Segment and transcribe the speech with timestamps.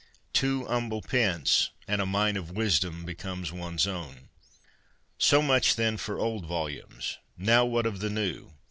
[0.33, 4.29] Two humble pence, and a mine of wisdom becomes one's own.
[5.19, 7.19] So much, then, for old volumes.
[7.37, 8.51] Now, what of the new